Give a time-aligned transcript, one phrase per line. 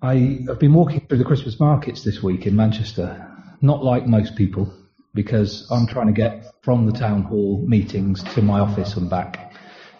[0.00, 3.26] I have been walking through the Christmas markets this week in Manchester,
[3.60, 4.72] not like most people,
[5.12, 9.52] because I'm trying to get from the town hall meetings to my office and back.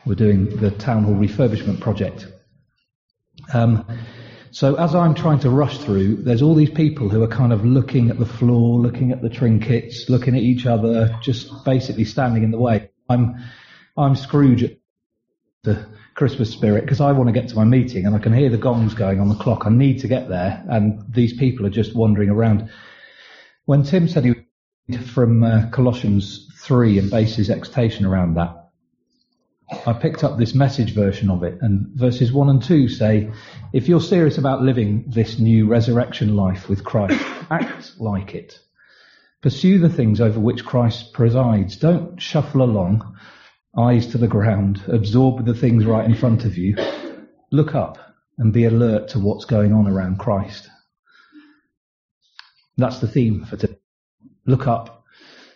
[0.06, 2.28] We're doing the town hall refurbishment project.
[3.52, 3.84] Um,
[4.52, 7.64] so as I'm trying to rush through, there's all these people who are kind of
[7.64, 12.44] looking at the floor, looking at the trinkets, looking at each other, just basically standing
[12.44, 12.90] in the way.
[13.08, 13.34] I'm,
[13.96, 14.76] I'm Scrooge
[16.18, 18.58] Christmas spirit because I want to get to my meeting and I can hear the
[18.58, 19.66] gongs going on the clock.
[19.66, 22.68] I need to get there and these people are just wandering around.
[23.66, 28.68] When Tim said he from uh, Colossians 3 and base his exhortation around that,
[29.86, 33.30] I picked up this message version of it, and verses 1 and 2 say,
[33.72, 38.58] If you're serious about living this new resurrection life with Christ, act like it.
[39.42, 41.76] Pursue the things over which Christ presides.
[41.76, 43.17] Don't shuffle along,
[43.78, 46.76] eyes to the ground, absorb the things right in front of you.
[47.52, 47.98] Look up
[48.36, 50.68] and be alert to what's going on around Christ.
[52.76, 53.78] That's the theme for today.
[54.46, 55.04] Look up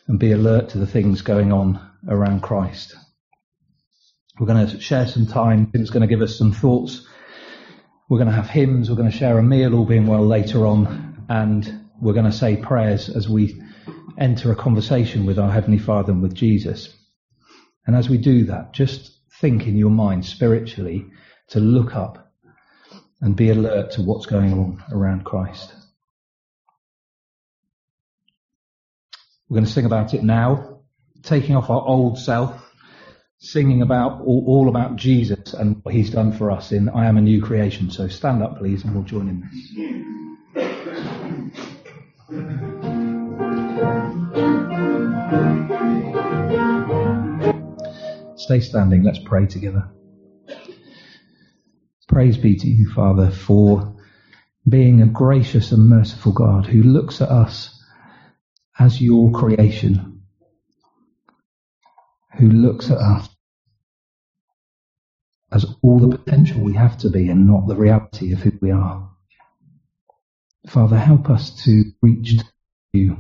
[0.07, 2.95] and be alert to the things going on around Christ.
[4.39, 5.71] We're going to share some time.
[5.71, 7.07] Tim's going to give us some thoughts.
[8.09, 8.91] We're going to have hymns.
[8.91, 11.25] We're going to share a meal, all being well, later on.
[11.29, 13.63] And we're going to say prayers as we
[14.19, 16.95] enter a conversation with our Heavenly Father and with Jesus.
[17.87, 21.07] And as we do that, just think in your mind spiritually
[21.49, 22.33] to look up
[23.21, 25.73] and be alert to what's going on around Christ.
[29.49, 30.81] We're going to sing about it now,
[31.23, 32.59] taking off our old self
[33.43, 37.17] singing about all, all, about Jesus and what he's done for us in I am
[37.17, 37.91] a new creation.
[37.91, 39.41] So stand up, please, and we'll join in
[46.05, 46.17] this.
[48.43, 49.05] Stay standing.
[49.05, 49.89] Let's pray together.
[52.09, 53.95] Praise be to you, Father, for
[54.69, 57.81] being a gracious and merciful God who looks at us
[58.81, 60.23] as your creation
[62.39, 63.29] who looks at us
[65.53, 68.73] as all the potential we have to be and not the reality of who we
[68.73, 69.09] are.
[70.67, 72.45] Father, help us to reach to
[72.93, 73.17] you,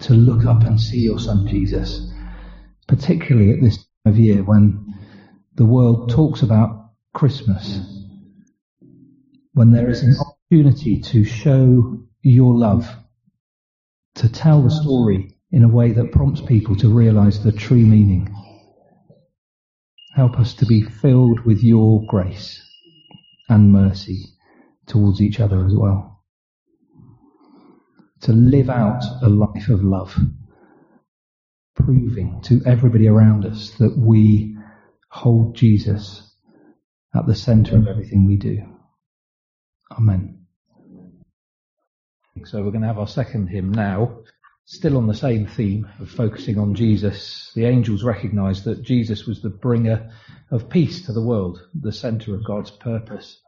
[0.00, 2.10] to look up and see your Son Jesus,
[2.90, 4.94] particularly at this time of year when
[5.54, 7.78] the world talks about Christmas,
[9.52, 12.92] when there is an opportunity to show your love,
[14.16, 18.34] to tell the story in a way that prompts people to realize the true meaning.
[20.16, 22.60] Help us to be filled with your grace
[23.48, 24.24] and mercy
[24.86, 26.24] towards each other as well.
[28.22, 30.18] To live out a life of love,
[31.84, 34.56] proving to everybody around us that we
[35.08, 36.34] hold Jesus
[37.14, 38.58] at the center of everything we do.
[39.90, 40.46] Amen.
[42.44, 44.20] So we're going to have our second hymn now.
[44.64, 49.42] Still on the same theme of focusing on Jesus, the angels recognized that Jesus was
[49.42, 50.12] the bringer
[50.50, 53.40] of peace to the world, the center of God's purpose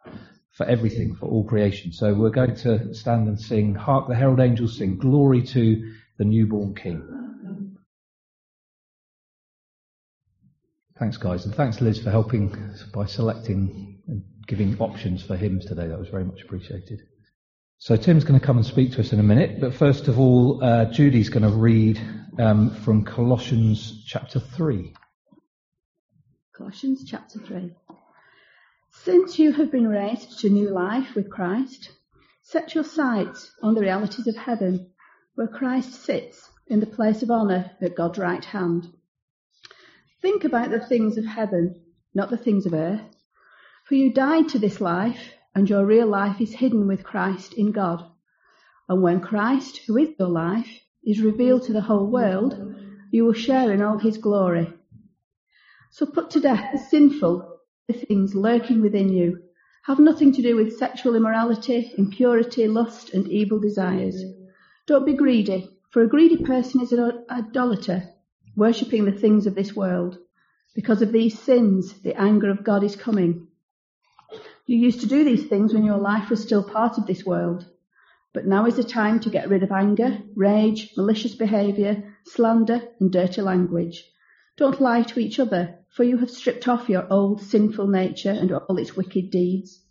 [0.51, 1.93] for everything, for all creation.
[1.93, 6.25] So we're going to stand and sing, Hark the herald angels sing, Glory to the
[6.25, 7.32] newborn King.
[11.03, 12.57] Thanks, guys, and thanks, Liz, for helping
[12.95, 15.89] by selecting and giving options for hymns today.
[15.89, 17.01] That was very much appreciated.
[17.79, 20.21] So Tim's going to come and speak to us in a minute, but first of
[20.21, 22.01] all, uh, Judy's going to read
[22.39, 24.95] um, from Colossians chapter 3.
[26.57, 27.75] Colossians chapter 3.
[29.03, 31.91] Since you have been raised to new life with Christ,
[32.43, 34.93] set your sights on the realities of heaven,
[35.35, 38.87] where Christ sits in the place of honour at God's right hand.
[40.23, 41.83] Think about the things of heaven,
[42.15, 43.03] not the things of earth.
[43.85, 47.73] For you died to this life and your real life is hidden with Christ in
[47.73, 48.05] God.
[48.89, 50.69] And when Christ, who is your life,
[51.05, 52.57] is revealed to the whole world,
[53.11, 54.73] you will share in all his glory.
[55.91, 57.59] So put to death the sinful
[57.89, 59.43] the things lurking within you.
[59.87, 64.23] Have nothing to do with sexual immorality, impurity, lust, and evil desires.
[64.87, 68.12] Don't be greedy, for a greedy person is an idolater,
[68.57, 70.19] worshipping the things of this world.
[70.75, 73.49] Because of these sins, the anger of God is coming.
[74.67, 77.67] You used to do these things when your life was still part of this world.
[78.33, 83.13] But now is the time to get rid of anger, rage, malicious behaviour, slander, and
[83.13, 84.05] dirty language.
[84.57, 88.53] Don't lie to each other, for you have stripped off your old sinful nature and
[88.53, 89.85] all its wicked deeds.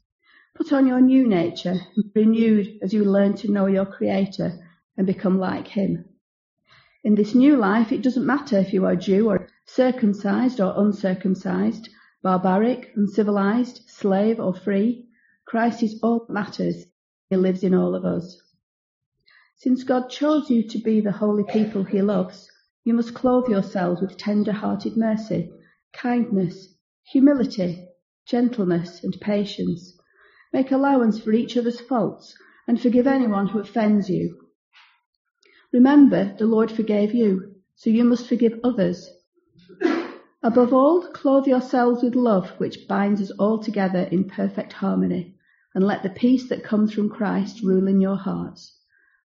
[0.56, 1.82] Put on your new nature,
[2.16, 4.60] renewed as you learn to know your Creator
[4.98, 6.06] and become like Him.
[7.04, 11.90] In this new life, it doesn't matter if you are Jew or circumcised or uncircumcised,
[12.22, 15.08] barbaric, uncivilized, slave or free,
[15.46, 16.86] Christ is all that matters.
[17.30, 18.40] He lives in all of us.
[19.58, 22.50] Since God chose you to be the holy people he loves,
[22.84, 25.52] you must clothe yourselves with tender-hearted mercy,
[25.94, 27.88] kindness, humility,
[28.28, 29.98] gentleness, and patience.
[30.54, 32.36] Make allowance for each other's faults
[32.68, 34.41] and forgive anyone who offends you.
[35.74, 39.10] Remember, the Lord forgave you, so you must forgive others.
[40.44, 45.36] Above all, clothe yourselves with love, which binds us all together in perfect harmony,
[45.74, 48.78] and let the peace that comes from Christ rule in your hearts.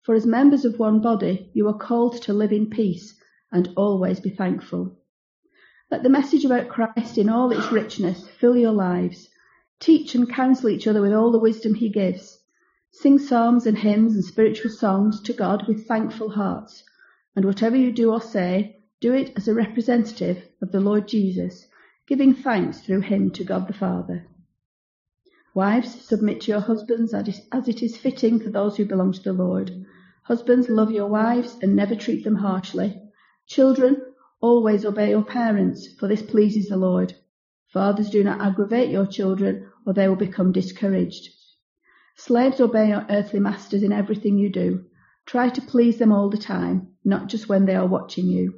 [0.04, 3.20] For as members of one body, you are called to live in peace
[3.52, 5.00] and always be thankful.
[5.90, 9.30] Let the message about Christ in all its richness fill your lives.
[9.80, 12.40] Teach and counsel each other with all the wisdom he gives.
[12.98, 16.84] Sing psalms and hymns and spiritual songs to God with thankful hearts.
[17.36, 21.68] And whatever you do or say, do it as a representative of the Lord Jesus,
[22.08, 24.26] giving thanks through him to God the Father.
[25.54, 29.34] Wives, submit to your husbands as it is fitting for those who belong to the
[29.34, 29.86] Lord.
[30.24, 33.02] Husbands, love your wives and never treat them harshly.
[33.46, 34.02] Children,
[34.40, 37.14] always obey your parents, for this pleases the Lord.
[37.74, 41.30] Fathers, do not aggravate your children, or they will become discouraged.
[42.18, 44.86] Slaves, obey your earthly masters in everything you do.
[45.26, 48.54] Try to please them all the time, not just when they are watching you.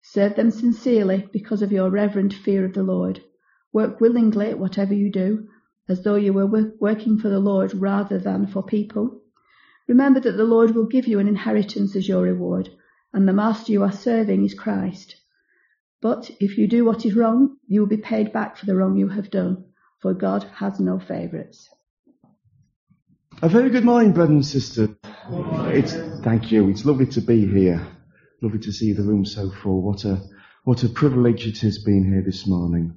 [0.00, 3.22] Serve them sincerely because of your reverent fear of the Lord.
[3.74, 5.48] Work willingly at whatever you do,
[5.86, 9.20] as though you were working for the Lord rather than for people.
[9.86, 12.70] Remember that the Lord will give you an inheritance as your reward,
[13.12, 15.16] and the master you are serving is Christ.
[16.00, 18.96] But if you do what is wrong, you will be paid back for the wrong
[18.96, 19.66] you have done,
[20.00, 21.68] for God has no favourites.
[23.40, 24.90] A very good morning, brothers and sisters.
[25.70, 25.92] It's,
[26.24, 26.68] thank you.
[26.70, 27.86] It's lovely to be here.
[28.42, 29.80] Lovely to see the room so full.
[29.80, 30.20] What a,
[30.64, 32.96] what a privilege it has been here this morning.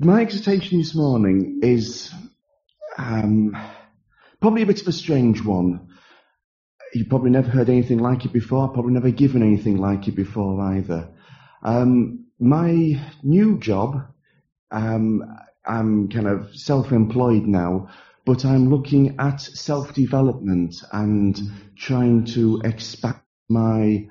[0.00, 2.12] My exhortation this morning is
[2.98, 3.56] um,
[4.40, 5.90] probably a bit of a strange one.
[6.92, 10.60] You've probably never heard anything like it before, probably never given anything like it before
[10.60, 11.14] either.
[11.62, 14.12] Um, my new job,
[14.72, 15.22] um,
[15.66, 17.88] I'm kind of self-employed now,
[18.24, 21.38] but I'm looking at self-development and
[21.76, 24.08] trying to expand my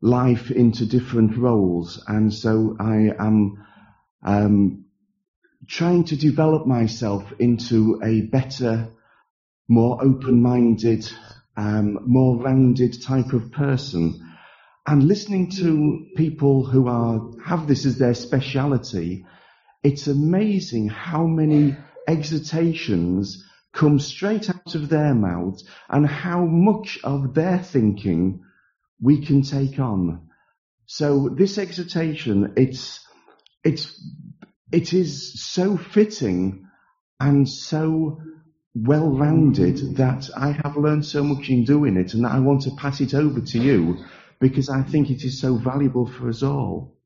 [0.00, 2.02] life into different roles.
[2.06, 3.64] And so I am
[4.22, 4.84] um,
[5.66, 8.88] trying to develop myself into a better,
[9.68, 11.10] more open-minded,
[11.56, 14.24] um, more rounded type of person.
[14.86, 19.26] And listening to people who are have this as their speciality,
[19.82, 21.76] it's amazing how many
[22.06, 28.40] exhortations come straight out of their mouths and how much of their thinking
[29.00, 30.28] we can take on.
[30.86, 33.06] So this exhortation, it's,
[33.62, 34.00] it's
[34.72, 36.66] it is so fitting
[37.20, 38.20] and so
[38.74, 42.70] well rounded that I have learned so much in doing it and I want to
[42.76, 44.04] pass it over to you
[44.40, 46.97] because I think it is so valuable for us all.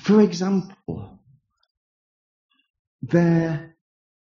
[0.00, 1.18] For example,
[3.02, 3.76] there,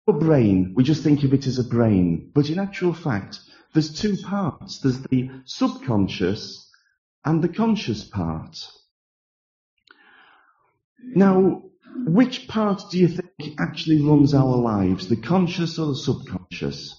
[0.06, 3.38] a brain, we just think of it as a brain, but in actual fact,
[3.72, 4.80] there's two parts.
[4.80, 6.70] There's the subconscious
[7.24, 8.58] and the conscious part.
[11.14, 11.62] Now,
[11.96, 16.98] which part do you think actually runs our lives, the conscious or the subconscious?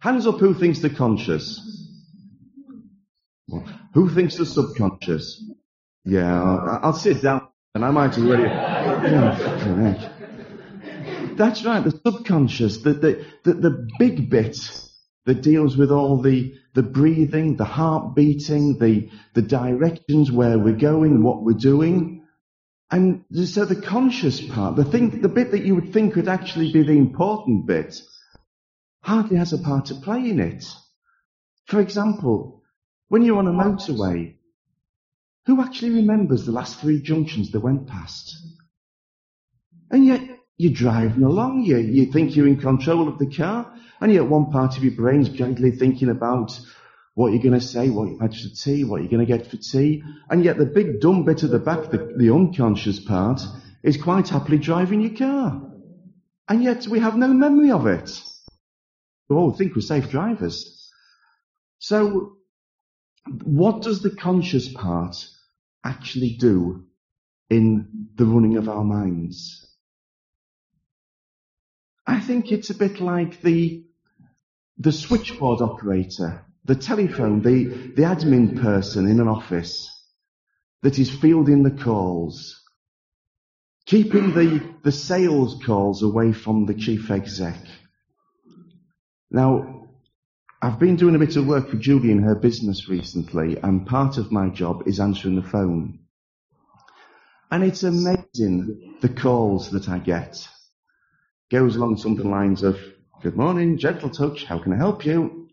[0.00, 1.60] Hands up who thinks the conscious.
[3.48, 5.44] Well, who thinks the subconscious?
[6.04, 7.41] Yeah, I'll, sit down
[7.82, 8.16] and I might
[11.36, 14.58] That's right, the subconscious, the, the, the, the big bit
[15.24, 20.76] that deals with all the, the breathing, the heart beating, the, the directions where we're
[20.76, 22.24] going, what we're doing.
[22.90, 26.72] And so the conscious part, the thing, the bit that you would think would actually
[26.72, 28.00] be the important bit,
[29.02, 30.64] hardly has a part to play in it.
[31.66, 32.62] For example,
[33.08, 34.36] when you're on a motorway,
[35.46, 38.34] who actually remembers the last three junctions that went past?
[39.90, 40.20] And yet,
[40.56, 44.50] you're driving along, you, you think you're in control of the car, and yet one
[44.50, 46.58] part of your brain's gently thinking about
[47.14, 49.46] what you're going to say, what you've had for tea, what you're going to get
[49.46, 50.02] for tea.
[50.30, 53.42] And yet the big dumb bit at the back, the, the unconscious part,
[53.82, 55.60] is quite happily driving your car.
[56.48, 58.22] And yet we have no memory of it.
[59.28, 60.90] We all think we're safe drivers.
[61.78, 62.36] So
[63.26, 65.16] what does the conscious part
[65.84, 66.84] actually do
[67.50, 69.66] in the running of our minds?
[72.06, 73.84] I think it's a bit like the,
[74.78, 79.88] the switchboard operator the telephone, the, the admin person in an office
[80.82, 82.60] that is fielding the calls.
[83.86, 87.58] keeping the, the sales calls away from the chief exec.
[89.30, 89.81] Now,
[90.64, 94.16] I've been doing a bit of work for Julie in her business recently, and part
[94.16, 95.98] of my job is answering the phone.
[97.50, 100.46] And it's amazing the calls that I get.
[101.50, 102.78] Goes along something lines of,
[103.22, 105.48] Good morning, Gentle Touch, how can I help you?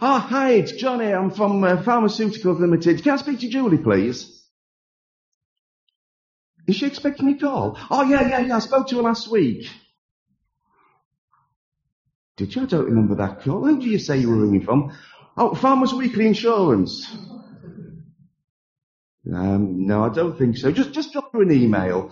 [0.00, 3.02] Oh, hi, it's Johnny, I'm from uh, Pharmaceuticals Limited.
[3.02, 4.42] Can I speak to Julie, please?
[6.66, 7.78] Is she expecting to call?
[7.90, 9.68] Oh, yeah, yeah, yeah, I spoke to her last week.
[12.40, 12.62] Did you?
[12.62, 13.66] I don't remember that call.
[13.66, 14.96] Who do you say you were ringing from?
[15.36, 17.14] Oh, Farmers Weekly Insurance.
[19.30, 20.72] Um, no, I don't think so.
[20.72, 22.10] Just, just drop her an email.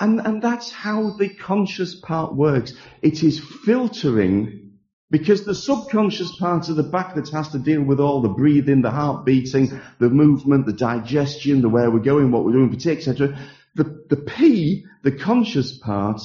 [0.00, 2.72] And, and that's how the conscious part works.
[3.02, 4.78] It is filtering
[5.10, 8.80] because the subconscious part of the back that has to deal with all the breathing,
[8.80, 13.38] the heart beating, the movement, the digestion, the where we're going, what we're doing etc.
[13.74, 16.22] The, the P, the conscious part,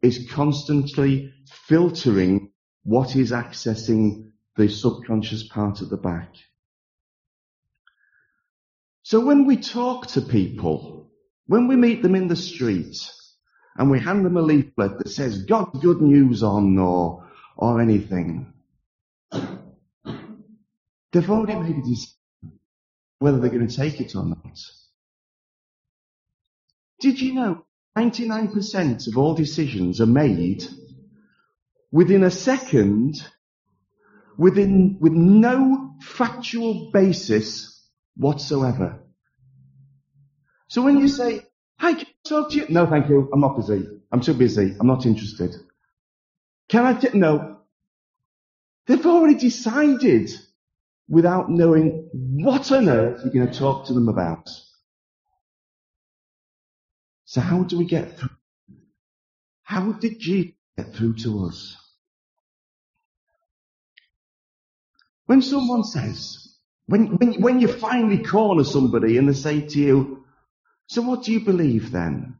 [0.00, 1.34] is constantly
[1.66, 2.45] filtering
[2.86, 6.32] what is accessing the subconscious part of the back.
[9.02, 11.10] So when we talk to people,
[11.46, 12.96] when we meet them in the street,
[13.76, 18.52] and we hand them a leaflet that says God's good news on or, or anything,
[19.32, 22.12] they've already made a decision
[23.18, 24.60] whether they're going to take it or not.
[27.00, 27.64] Did you know
[27.98, 30.64] 99% of all decisions are made
[31.96, 33.14] within a second,
[34.36, 37.88] within, with no factual basis
[38.18, 39.00] whatsoever.
[40.68, 41.40] So when you say,
[41.78, 42.66] hi, can I talk to you?
[42.68, 43.30] No, thank you.
[43.32, 43.88] I'm not busy.
[44.12, 44.76] I'm too busy.
[44.78, 45.54] I'm not interested.
[46.68, 46.92] Can I?
[46.92, 47.16] T-?
[47.16, 47.60] No.
[48.86, 50.30] They've already decided
[51.08, 54.50] without knowing what on earth you're going to talk to them about.
[57.24, 58.36] So how do we get through?
[59.62, 61.74] How did Jesus get through to us?
[65.26, 66.56] When someone says,
[66.86, 70.24] when, when, when you finally corner somebody and they say to you,
[70.88, 72.36] so what do you believe then?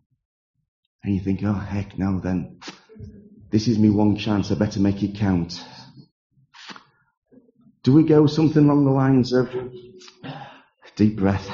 [1.02, 2.61] And you think, oh heck no then.
[3.50, 5.62] This is me one chance, I better make it count.
[7.83, 9.49] Do we go something along the lines of,
[10.97, 11.49] deep breath.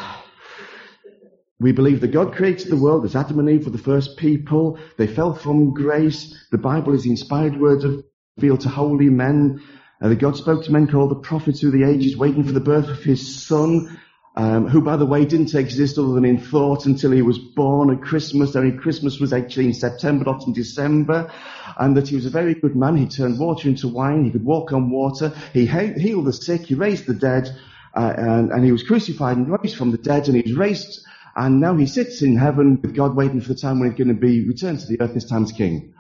[1.61, 4.79] We believe that God created the world as Adam and Eve were the first people.
[4.97, 6.35] They fell from grace.
[6.51, 8.05] The Bible is inspired words of
[8.37, 9.63] revealed to holy men.
[10.03, 12.61] Uh, that God spoke to men called the prophets through the ages, waiting for the
[12.61, 14.01] birth of his son,
[14.35, 17.91] um, who, by the way, didn't exist other than in thought until he was born
[17.91, 18.57] at Christmas.
[18.57, 21.31] Only Christmas was actually in September, not in December.
[21.79, 22.97] And that he was a very good man.
[22.97, 24.25] He turned water into wine.
[24.25, 25.35] He could walk on water.
[25.53, 26.63] He healed the sick.
[26.63, 27.55] He raised the dead.
[27.95, 30.27] Uh, and, and he was crucified and raised from the dead.
[30.27, 31.07] And he was raised.
[31.37, 34.09] And now he sits in heaven with God waiting for the time when he's going
[34.09, 35.95] to be returned to the earth, this time as king.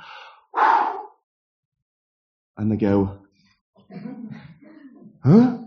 [2.56, 3.21] And they go,
[5.24, 5.58] Huh?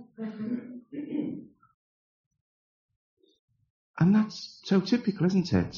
[3.97, 5.77] And that's so typical, isn't it?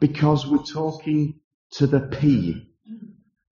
[0.00, 1.40] Because we're talking
[1.72, 2.70] to the P.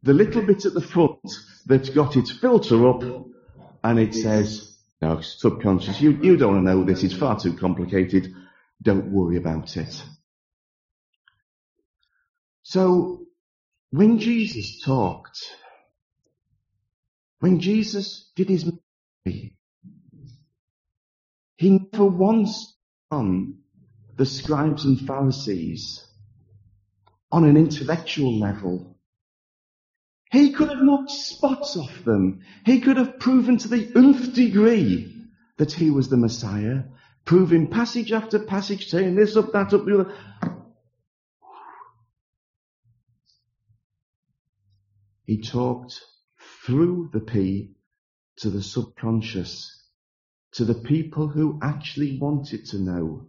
[0.02, 1.20] The little bit at the front
[1.66, 3.02] that's got its filter up
[3.82, 7.54] and it says, no, subconscious, you, you don't want to know this, it's far too
[7.54, 8.34] complicated,
[8.82, 10.02] don't worry about it.
[12.62, 13.26] So,
[13.90, 15.38] when Jesus talked,
[17.40, 19.56] when Jesus did his ministry,
[21.56, 22.76] he never once
[23.10, 23.58] on
[24.16, 26.06] the scribes and Pharisees
[27.30, 28.96] on an intellectual level.
[30.30, 32.40] He could have knocked spots off them.
[32.64, 35.14] He could have proven to the nth degree
[35.58, 36.82] that he was the Messiah,
[37.24, 40.14] proving passage after passage, saying this up, that up, the other.
[45.24, 46.00] He talked
[46.64, 47.74] through the P
[48.36, 49.84] to the subconscious
[50.54, 53.26] to the people who actually wanted to know.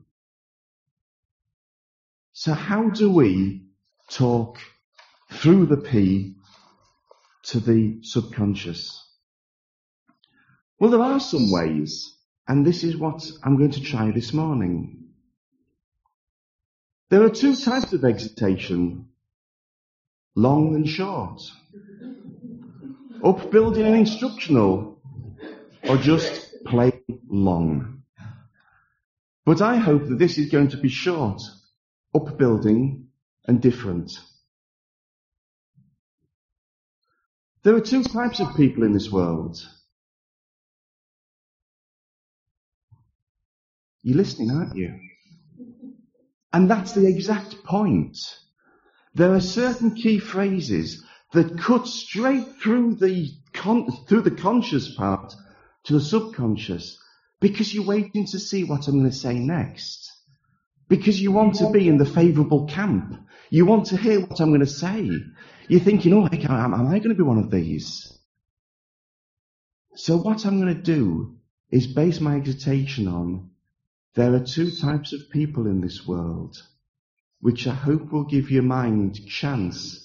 [2.33, 3.63] So how do we
[4.11, 4.59] talk
[5.31, 6.35] through the P
[7.45, 9.01] to the subconscious?
[10.79, 12.15] Well, there are some ways,
[12.47, 15.05] and this is what I'm going to try this morning.
[17.09, 19.07] There are two types of exhortation,
[20.35, 21.41] long and short.
[23.25, 25.01] Upbuilding and instructional,
[25.89, 28.03] or just plain long.
[29.45, 31.41] But I hope that this is going to be short,
[32.13, 33.07] upbuilding,
[33.47, 34.11] and different.
[37.63, 39.57] There are two types of people in this world.
[44.03, 44.99] You're listening, aren't you?
[46.53, 48.19] And that's the exact point.
[49.15, 51.03] There are certain key phrases
[51.33, 55.33] that cut straight through the con- through the conscious part
[55.85, 56.97] to the subconscious
[57.39, 60.11] because you're waiting to see what I'm going to say next.
[60.87, 63.15] Because you want to be in the favourable camp.
[63.49, 65.09] You want to hear what I'm going to say.
[65.67, 68.17] You're thinking, oh, am, am I going to be one of these?
[69.95, 71.37] So what I'm going to do
[71.71, 73.49] is base my exhortation on
[74.15, 76.55] there are two types of people in this world,
[77.41, 80.04] which I hope will give your mind chance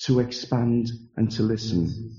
[0.00, 2.14] to expand and to listen.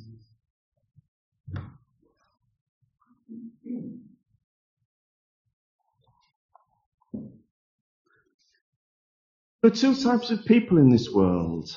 [9.62, 11.76] There are two types of people in this world.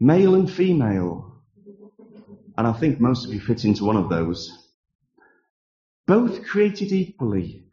[0.00, 1.42] Male and female.
[2.56, 4.50] And I think most of you fit into one of those.
[6.06, 7.66] Both created equally.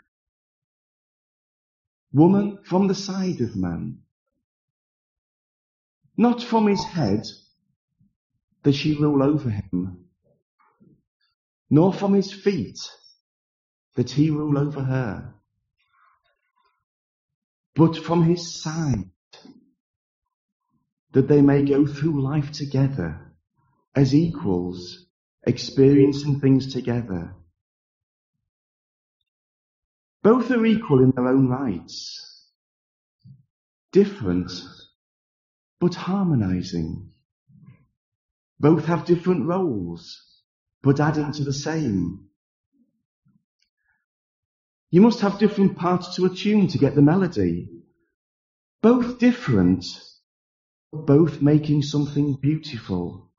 [2.12, 4.03] Woman from the side of man.
[6.16, 7.26] Not from his head
[8.64, 10.06] does she rule over him,
[11.70, 12.80] nor from his feet
[13.96, 15.34] that he rule over her
[17.76, 19.10] but from his side,
[21.12, 23.34] that they may go through life together
[23.96, 25.08] as equals,
[25.46, 27.36] experiencing things together.
[30.22, 32.50] Both are equal in their own rights,
[33.92, 34.52] different,
[35.84, 37.10] but harmonizing.
[38.58, 40.42] Both have different roles,
[40.82, 42.30] but adding to the same.
[44.92, 47.68] You must have different parts to a tune to get the melody.
[48.82, 49.84] Both different,
[50.94, 53.30] both making something beautiful.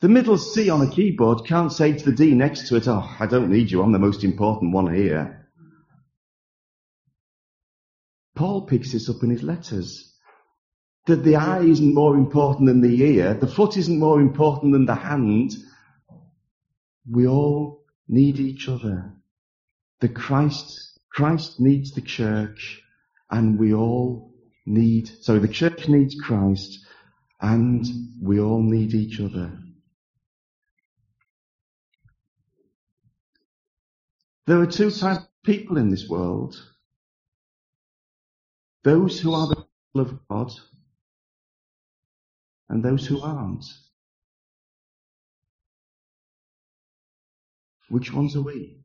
[0.00, 3.14] The middle C on a keyboard can't say to the D next to it, oh,
[3.20, 5.48] I don't need you, I'm the most important one here.
[8.34, 10.10] Paul picks this up in his letters.
[11.06, 14.86] That the eye isn't more important than the ear, the foot isn't more important than
[14.86, 15.52] the hand.
[17.10, 19.12] We all need each other.
[20.00, 22.82] The Christ, Christ needs the church
[23.30, 24.32] and we all
[24.66, 26.86] need, sorry, the church needs Christ
[27.40, 27.84] and
[28.22, 29.58] we all need each other.
[34.46, 36.54] There are two types of people in this world.
[38.82, 40.52] Those who are the people of God
[42.68, 43.64] and those who aren't.
[47.88, 48.78] Which ones are we?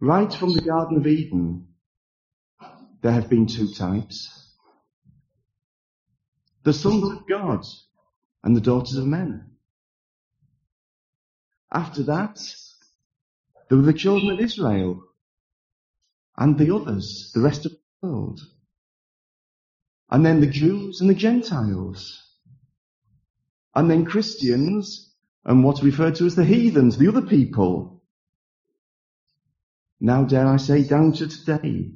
[0.00, 1.68] Right from the Garden of Eden,
[3.02, 4.54] there have been two types.
[6.64, 7.64] The sons of God
[8.42, 9.52] and the daughters of men.
[11.72, 12.38] After that,
[13.68, 15.02] there were the children of Israel
[16.36, 18.40] and the others, the rest of the world.
[20.10, 22.22] And then the Jews and the Gentiles.
[23.74, 25.14] And then Christians
[25.44, 28.02] and what's referred to as the heathens, the other people.
[30.00, 31.92] Now dare I say down to today,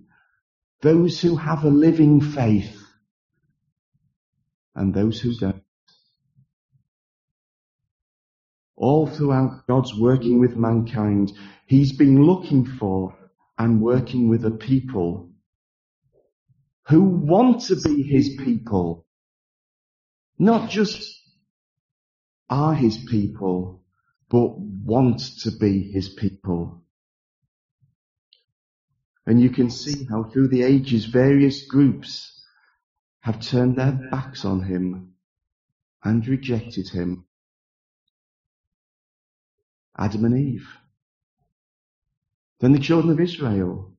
[0.83, 2.77] those who have a living faith
[4.75, 5.63] and those who don't.
[8.77, 11.33] All throughout God's working with mankind,
[11.67, 13.15] He's been looking for
[13.59, 15.30] and working with a people
[16.91, 19.07] who want to be His people,
[20.39, 21.03] not just
[22.49, 23.83] are His people,
[24.29, 26.83] but want to be His people.
[29.27, 32.43] And you can see how through the ages various groups
[33.21, 35.13] have turned their backs on him
[36.03, 37.27] and rejected him.
[39.97, 40.69] Adam and Eve.
[42.61, 43.93] Then the children of Israel.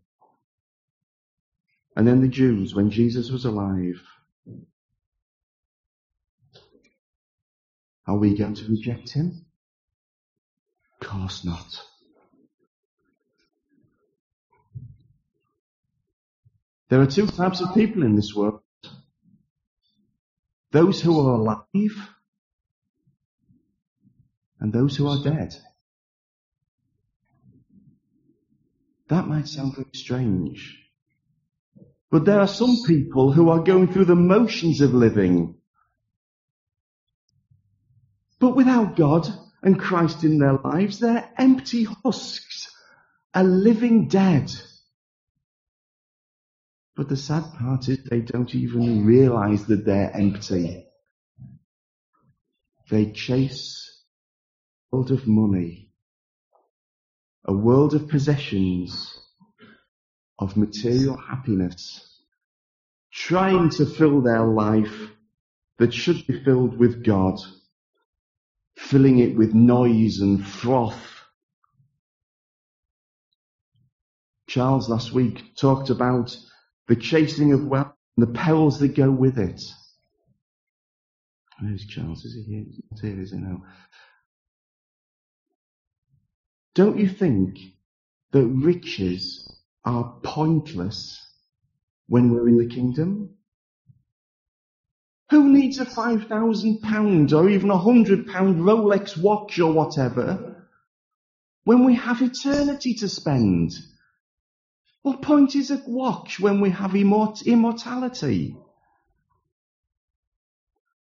[1.95, 4.01] And then the Jews when Jesus was alive.
[8.08, 9.45] Are we going to reject him?
[10.99, 11.82] Of course not.
[16.89, 18.60] There are two types of people in this world.
[20.71, 22.10] Those who are alive
[24.60, 25.56] and those who are dead.
[29.08, 30.81] That might sound very strange.
[32.12, 35.56] But there are some people who are going through the motions of living.
[38.38, 39.30] But without God
[39.63, 42.69] and Christ in their lives, they're empty husks,
[43.34, 44.52] a living dead.
[46.97, 50.86] But the sad part is they don't even realize that they're empty.
[52.89, 54.04] They chase
[54.91, 55.93] a world of money,
[57.45, 59.20] a world of possessions,
[60.41, 62.19] of material happiness,
[63.13, 65.10] trying to fill their life
[65.77, 67.39] that should be filled with God,
[68.75, 70.99] filling it with noise and froth.
[74.47, 76.36] Charles last week talked about
[76.88, 79.62] the chasing of wealth and the perils that go with it.
[81.62, 82.25] Where's Charles?
[82.25, 82.65] Is he here?
[82.89, 83.63] He's here, is he now?
[86.73, 87.60] Don't you think
[88.32, 91.20] that riches are pointless
[92.08, 93.36] when we're in the kingdom?
[95.30, 100.67] Who needs a five thousand pound or even a hundred pound Rolex watch or whatever
[101.63, 103.72] when we have eternity to spend?
[105.04, 108.56] What point is a watch when we have immort- immortality?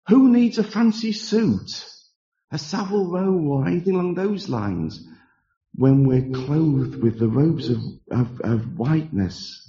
[0.09, 1.85] Who needs a fancy suit,
[2.53, 5.05] a Savile Row or anything along those lines
[5.79, 7.79] when we're clothed with the robes of,
[8.11, 9.65] of, of whiteness?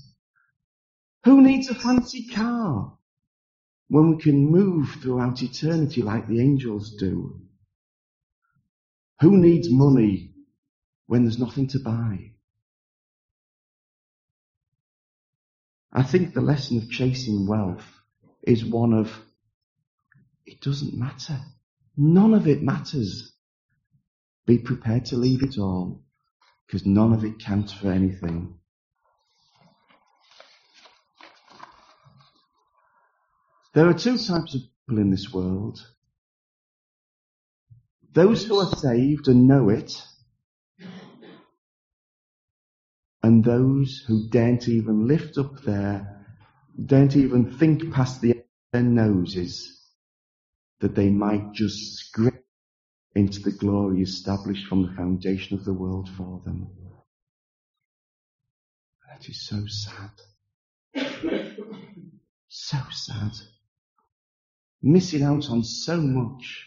[1.24, 2.98] Who needs a fancy car
[3.90, 7.40] when we can move throughout eternity like the angels do?
[9.22, 10.34] Who needs money
[11.06, 12.32] when there's nothing to buy?
[15.94, 17.86] I think the lesson of chasing wealth
[18.42, 19.12] is one of
[20.48, 21.40] it doesn't matter.
[21.96, 23.32] None of it matters.
[24.50, 26.02] Be prepared to leave it all
[26.66, 28.56] because none of it counts for anything.
[33.76, 35.78] There are two types of people in this world.
[38.12, 40.02] Those who are saved and know it,
[43.22, 46.26] and those who daren't even lift up their,
[46.84, 48.42] daren't even think past the,
[48.74, 49.80] their noses
[50.80, 52.34] that they might just scrape
[53.16, 56.68] into the glory established from the foundation of the world for them.
[59.08, 60.12] That is so sad.
[62.48, 63.32] so sad.
[64.82, 66.66] Missing out on so much.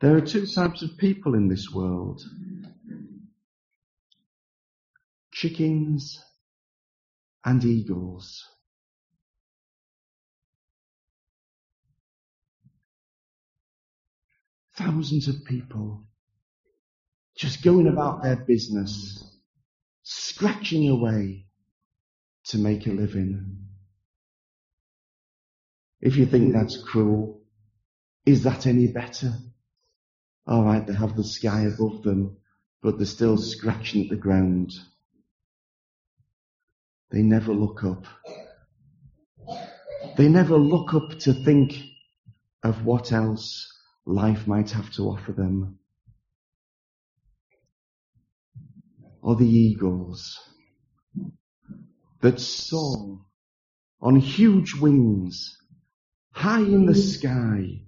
[0.00, 2.22] There are two types of people in this world.
[5.32, 6.22] Chickens
[7.44, 8.46] and eagles.
[14.80, 16.06] Thousands of people
[17.36, 19.22] just going about their business,
[20.02, 21.44] scratching away
[22.44, 23.58] to make a living.
[26.00, 27.42] If you think that's cruel,
[28.24, 29.34] is that any better?
[30.48, 32.38] Alright, they have the sky above them,
[32.82, 34.72] but they're still scratching at the ground.
[37.10, 38.06] They never look up.
[40.16, 41.74] They never look up to think
[42.62, 43.76] of what else
[44.10, 45.78] life might have to offer them.
[49.22, 50.38] Or the eagles
[52.20, 53.20] that soar
[54.00, 55.56] on huge wings
[56.32, 57.82] high in the sky,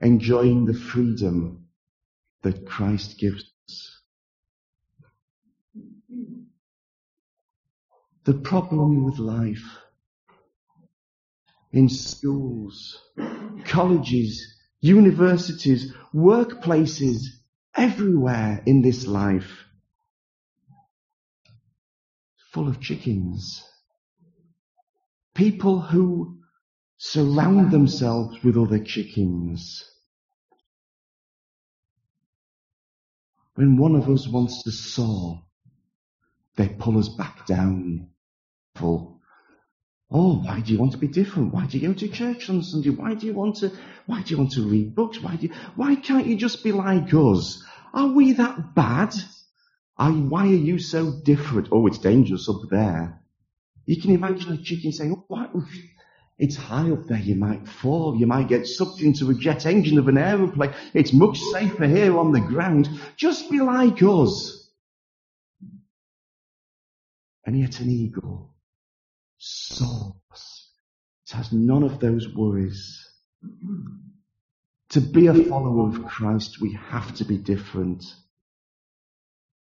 [0.00, 1.66] enjoying the freedom
[2.42, 4.00] that Christ gives us.
[8.24, 9.78] The problem with life
[11.72, 12.98] in schools,
[13.64, 17.18] colleges, universities, workplaces,
[17.74, 19.64] everywhere in this life.
[22.52, 23.62] Full of chickens.
[25.34, 26.38] People who
[26.98, 29.84] surround themselves with other chickens.
[33.54, 35.42] When one of us wants to soar,
[36.56, 38.08] they pull us back down.
[38.76, 39.15] Full
[40.10, 41.52] Oh, why do you want to be different?
[41.52, 42.90] Why do you go to church on Sunday?
[42.90, 43.72] Why do you want to,
[44.06, 45.20] why do you want to read books?
[45.20, 47.62] Why do you, why can't you just be like us?
[47.92, 49.14] Are we that bad?
[49.96, 51.68] Are, why are you so different?
[51.72, 53.20] Oh, it's dangerous up there.
[53.84, 55.52] You can imagine a chicken saying, oh, what?
[56.38, 57.18] It's high up there.
[57.18, 58.16] You might fall.
[58.16, 60.74] You might get sucked into a jet engine of an aeroplane.
[60.94, 62.88] It's much safer here on the ground.
[63.16, 64.70] Just be like us.
[67.44, 68.55] And yet an eagle
[69.38, 70.70] soars.
[71.26, 73.04] It has none of those worries.
[74.90, 78.04] To be a follower of Christ, we have to be different.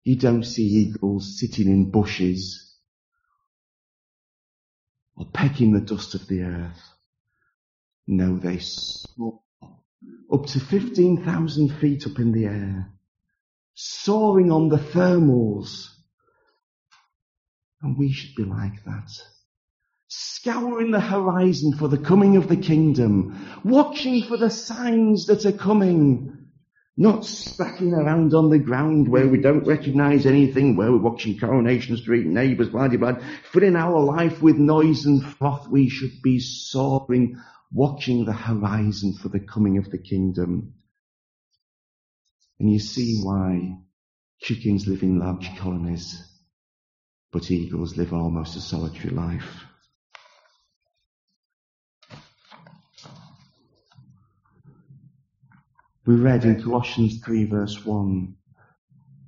[0.04, 2.76] You don't see eagles sitting in bushes
[5.16, 6.82] or pecking the dust of the earth.
[8.08, 9.42] No, they soar
[10.34, 12.92] up to 15,000 feet up in the air,
[13.76, 15.88] soaring on the thermals.
[17.82, 19.10] And we should be like that
[20.16, 25.58] scouring the horizon for the coming of the kingdom, watching for the signs that are
[25.58, 26.50] coming,
[26.96, 31.98] not stacking around on the ground where we don't recognize anything, where we're watching Coronation
[31.98, 35.68] Street, neighbours, blah, blah, blah, filling our life with noise and froth.
[35.68, 40.76] We should be soaring, watching the horizon for the coming of the kingdom.
[42.60, 43.78] And you see why
[44.42, 46.22] chickens live in large colonies,
[47.32, 49.64] but eagles live almost a solitary life.
[56.06, 58.36] We read in Colossians 3 verse 1,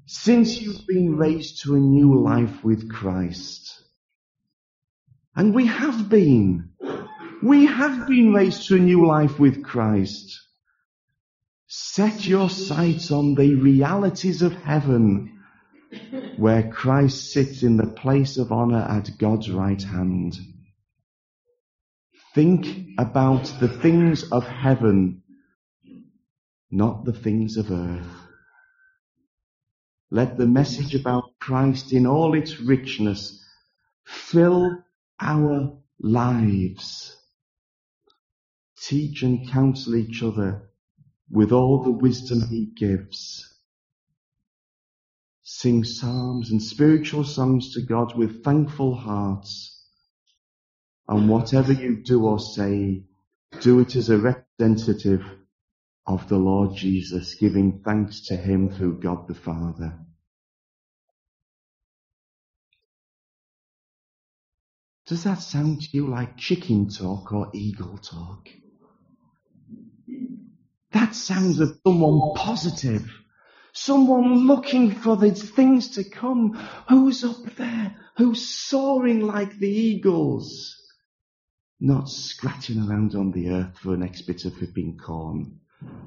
[0.08, 3.82] since you've been raised to a new life with Christ,
[5.38, 6.72] and we have been,
[7.42, 10.38] we have been raised to a new life with Christ.
[11.68, 15.40] Set your sights on the realities of heaven,
[16.36, 20.38] where Christ sits in the place of honor at God's right hand.
[22.34, 25.22] Think about the things of heaven
[26.76, 28.28] not the things of earth.
[30.12, 33.42] Let the message about Christ in all its richness
[34.04, 34.84] fill
[35.20, 37.16] our lives.
[38.78, 40.70] Teach and counsel each other
[41.32, 43.52] with all the wisdom he gives.
[45.44, 49.82] Sing psalms and spiritual songs to God with thankful hearts.
[51.08, 53.04] And whatever you do or say,
[53.62, 55.24] do it as a representative
[56.08, 60.00] of the Lord Jesus, giving thanks to him through God the Father.
[65.08, 68.50] Does that sound to you like chicken talk or eagle talk?
[70.91, 73.12] That sounds of someone positive.
[73.74, 76.54] Someone looking for the things to come.
[76.88, 77.96] Who's up there?
[78.18, 80.76] Who's soaring like the eagles?
[81.80, 85.60] Not scratching around on the earth for the next bit of ripping corn.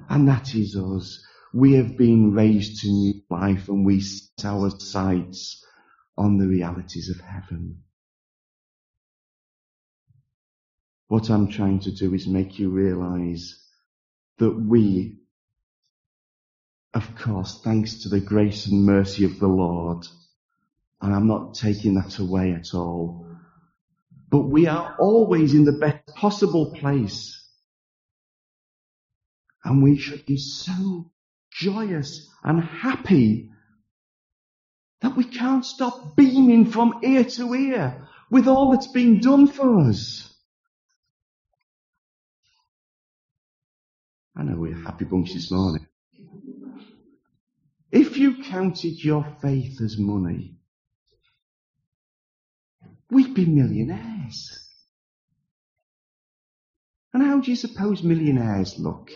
[0.08, 1.24] And that is us.
[1.52, 5.64] We have been raised to new life and we set our sights
[6.16, 7.82] on the realities of heaven.
[11.08, 13.58] What I'm trying to do is make you realize
[14.38, 15.16] that we,
[16.92, 20.06] of course, thanks to the grace and mercy of the Lord,
[21.00, 23.26] and I'm not taking that away at all,
[24.28, 27.37] but we are always in the best possible place
[29.64, 31.10] and we should be so
[31.50, 33.50] joyous and happy
[35.00, 39.80] that we can't stop beaming from ear to ear with all that's been done for
[39.80, 40.24] us.
[44.36, 45.86] I know we're a happy bunch this morning.
[47.90, 50.56] If you counted your faith as money,
[53.10, 54.68] we'd be millionaires.
[57.12, 59.10] And how do you suppose millionaires look?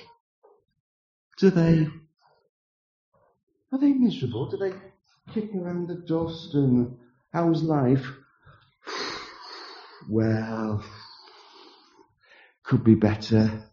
[1.43, 1.89] Do they,
[3.73, 4.49] are they miserable?
[4.49, 4.73] Do they
[5.35, 6.97] kick around the dust and
[7.33, 8.07] how's life?
[10.09, 10.85] Well,
[12.63, 13.65] could be better.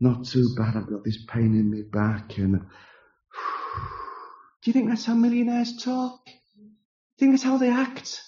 [0.00, 0.74] Not too bad.
[0.74, 2.66] I've got this pain in my back and do
[4.64, 6.24] you think that's how millionaires talk?
[6.24, 6.32] Do
[6.62, 6.70] you
[7.18, 8.22] think that's how they act?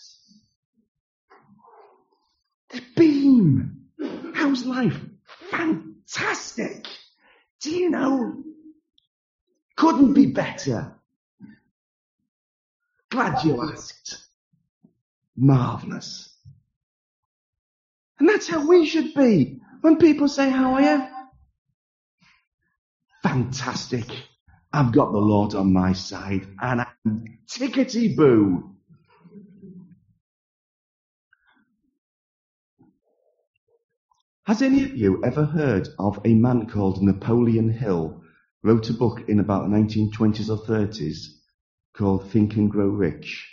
[2.69, 3.87] They beam.
[4.35, 5.01] How's life?
[5.51, 6.87] Fantastic.
[7.63, 8.45] Do you know
[9.79, 10.93] couldn't be better.
[13.11, 14.19] Glad you asked.
[15.37, 16.37] Marvellous.
[18.19, 19.61] And that's how we should be.
[19.81, 21.07] When people say, how are you?
[23.23, 24.05] Fantastic.
[24.73, 28.75] I've got the Lord on my side and I'm tickety boo.
[34.45, 38.25] Has any of you ever heard of a man called Napoleon Hill
[38.63, 41.27] wrote a book in about the 1920s or 30s
[41.97, 43.49] called Think and Grow Rich.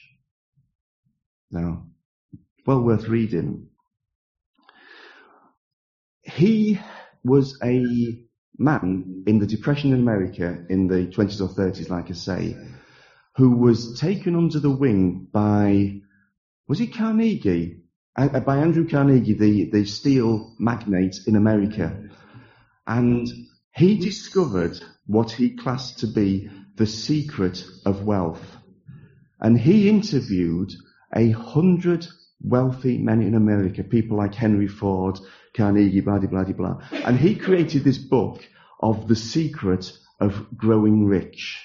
[1.52, 1.86] Now,
[2.66, 3.68] well worth reading.
[6.24, 6.80] He
[7.24, 8.26] was a
[8.58, 12.58] man in the Depression in America in the 20s or 30s, like I say,
[13.36, 16.02] who was taken under the wing by,
[16.68, 17.82] was it Carnegie?
[18.16, 22.10] By Andrew Carnegie, the, the steel magnate in America.
[22.88, 23.28] And
[23.76, 28.58] he discovered what he classed to be the secret of wealth.
[29.40, 30.72] And he interviewed
[31.16, 32.08] a hundred
[32.42, 35.20] wealthy men in America, people like Henry Ford,
[35.56, 36.82] Carnegie, blah, blah, blah, blah.
[36.92, 38.44] And he created this book
[38.80, 41.62] of the secret of growing rich.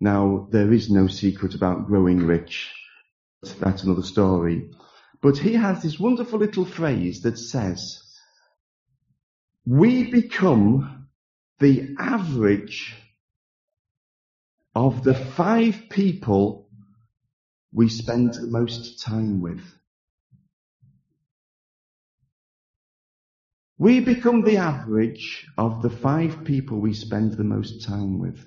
[0.00, 2.72] Now, there is no secret about growing rich.
[3.58, 4.70] That's another story.
[5.22, 8.02] But he has this wonderful little phrase that says,
[9.66, 10.99] we become
[11.60, 12.96] the average
[14.74, 16.68] of the five people
[17.72, 19.62] we spend the most time with.
[23.78, 28.46] We become the average of the five people we spend the most time with.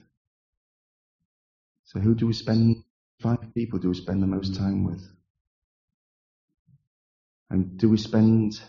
[1.85, 2.83] So who do we spend,
[3.19, 5.07] five people do we spend the most time with?
[7.49, 8.59] And do we spend,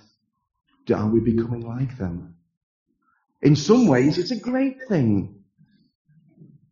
[0.94, 2.33] are we becoming like them?
[3.44, 5.44] In some ways, it's a great thing.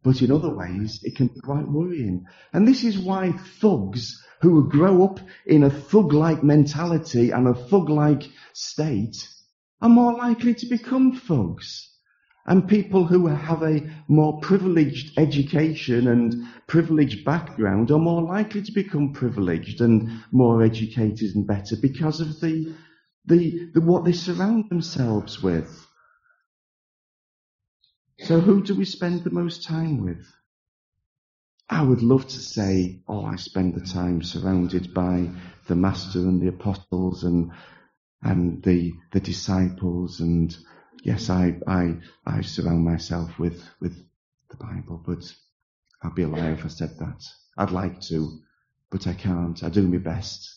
[0.02, 2.24] But in other ways, it can be quite worrying.
[2.54, 8.22] And this is why thugs who grow up in a thug-like mentality and a thug-like
[8.54, 9.28] state
[9.82, 11.90] are more likely to become thugs.
[12.46, 16.34] And people who have a more privileged education and
[16.66, 22.40] privileged background are more likely to become privileged and more educated and better because of
[22.40, 22.74] the,
[23.26, 25.86] the, the what they surround themselves with.
[28.24, 30.24] So who do we spend the most time with?
[31.68, 35.28] I would love to say, oh, I spend the time surrounded by
[35.66, 37.50] the Master and the Apostles and
[38.22, 40.56] and the the disciples and
[41.02, 43.96] yes I I I surround myself with with
[44.50, 45.34] the Bible but
[46.02, 47.24] I'd be a liar if I said that.
[47.58, 48.40] I'd like to
[48.88, 49.64] but I can't.
[49.64, 50.48] I do my best.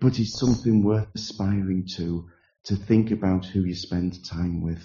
[0.00, 2.28] But it's something worth aspiring to
[2.64, 4.82] to think about who you spend time with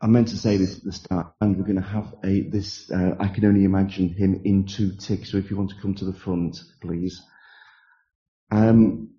[0.00, 2.90] I meant to say this at the start, and we're going to have a this.
[2.90, 5.30] Uh, I can only imagine hymn in two ticks.
[5.30, 7.22] So if you want to come to the front, please.
[8.50, 9.10] Um,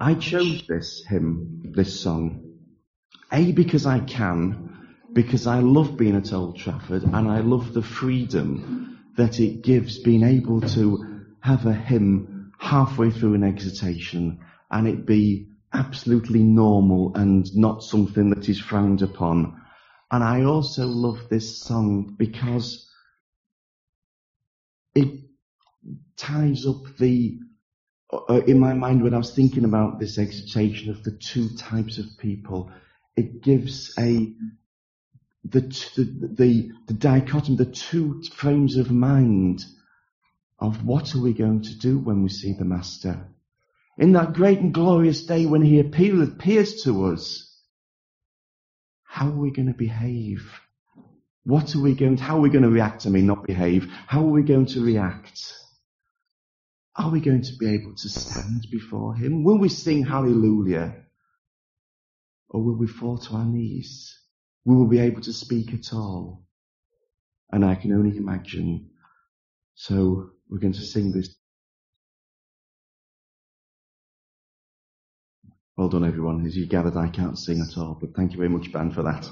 [0.00, 2.54] I chose this hymn, this song,
[3.32, 7.82] a because I can, because I love being at Old Trafford, and I love the
[7.82, 14.88] freedom that it gives being able to have a hymn halfway through an exhortation and
[14.88, 19.60] it be absolutely normal and not something that is frowned upon.
[20.10, 22.88] And I also love this song because
[24.94, 25.20] it
[26.16, 27.38] ties up the,
[28.10, 31.98] uh, in my mind when I was thinking about this exhortation of the two types
[31.98, 32.70] of people,
[33.16, 34.32] it gives a,
[35.44, 39.64] the, the, the, the dichotomy, the two frames of mind
[40.58, 43.28] of what are we going to do when we see the Master
[43.98, 47.44] in that great and glorious day when he appears to us,
[49.02, 50.48] how are we going to behave?
[51.44, 53.06] What are we going to, how are we going to react?
[53.06, 53.90] I mean, not behave.
[54.06, 55.52] How are we going to react?
[56.94, 59.42] Are we going to be able to stand before him?
[59.42, 60.94] Will we sing hallelujah?
[62.50, 64.16] Or will we fall to our knees?
[64.64, 66.44] Will we be able to speak at all?
[67.50, 68.90] And I can only imagine.
[69.74, 71.34] So we're going to sing this
[75.78, 76.44] Well done, everyone.
[76.44, 79.04] As you gathered, I can't sing at all, but thank you very much, Ben, for
[79.04, 79.30] that.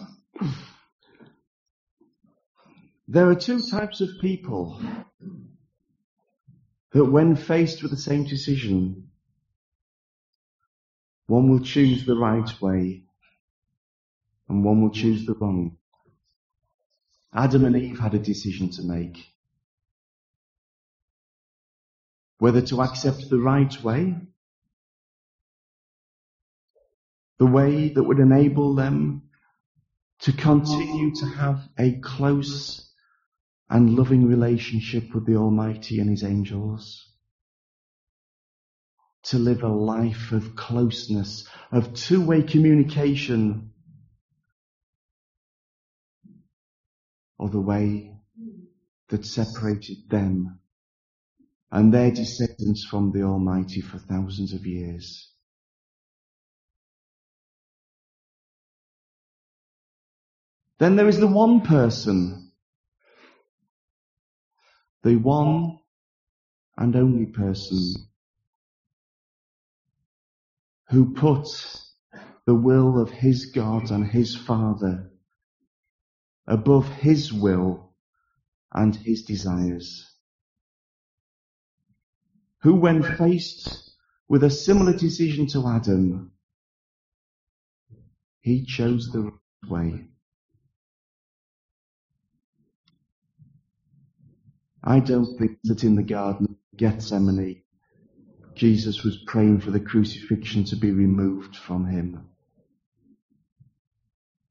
[3.09, 4.81] There are two types of people
[6.93, 9.09] that, when faced with the same decision,
[11.27, 13.03] one will choose the right way
[14.49, 15.79] and one will choose the wrong.
[17.35, 19.27] Adam and Eve had a decision to make.
[22.39, 24.15] Whether to accept the right way
[27.39, 29.23] the way that would enable them
[30.21, 32.91] to continue to have a close
[33.69, 37.13] and loving relationship with the Almighty and His angels.
[39.25, 43.73] To live a life of closeness, of two-way communication,
[47.39, 48.17] or the way
[49.09, 50.61] that separated them
[51.71, 55.33] and their descendants from the Almighty for thousands of years.
[60.79, 62.53] Then there is the one person.
[65.03, 65.79] The one
[66.77, 67.95] and only person
[70.91, 71.49] who put
[72.47, 75.11] the will of his God and his Father
[76.47, 77.95] above his will
[78.73, 80.05] and his desires.
[82.63, 83.91] Who when faced
[84.29, 86.33] with a similar decision to Adam,
[88.41, 90.09] he chose the right way.
[94.87, 97.63] I don't think that in the Garden of Gethsemane,
[98.55, 102.29] Jesus was praying for the crucifixion to be removed from him.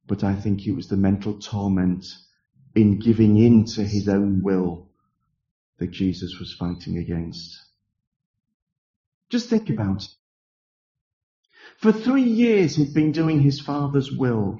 [0.08, 2.06] But I think it was the mental torment
[2.76, 4.90] in giving in to his own will
[5.80, 7.58] that Jesus was fighting against.
[9.30, 10.10] Just think about it.
[11.78, 14.60] For three years he'd been doing his father's will.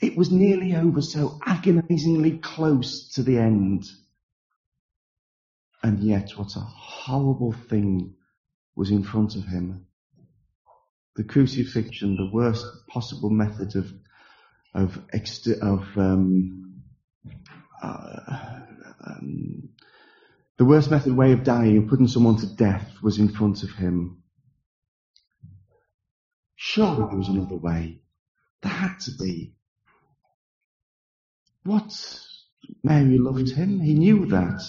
[0.00, 3.84] It was nearly over, so agonizingly close to the end.
[5.82, 8.14] And yet, what a horrible thing
[8.76, 9.86] was in front of him.
[11.16, 13.92] The crucifixion, the worst possible method of
[14.74, 14.98] of
[15.60, 16.82] of um,
[17.82, 18.60] uh,
[19.04, 19.68] um,
[20.56, 23.70] the worst method way of dying, of putting someone to death, was in front of
[23.70, 24.22] him.
[26.54, 28.00] Surely there was another way.
[28.62, 29.56] There had to be.
[31.64, 31.92] What?
[32.82, 33.80] Mary loved him.
[33.80, 34.62] He knew that.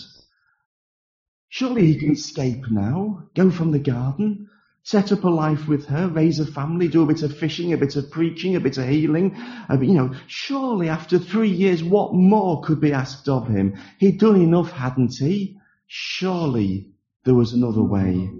[1.54, 4.49] Surely he can escape now, go from the garden,
[4.82, 7.78] set up a life with her, raise a family, do a bit of fishing, a
[7.78, 9.36] bit of preaching, a bit of healing.
[9.70, 13.78] Uh, you know, surely after three years, what more could be asked of him?
[13.99, 15.60] He'd done enough, hadn't he?
[15.86, 18.32] Surely there was another way.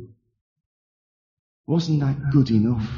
[1.68, 2.89] Wasn't that good enough?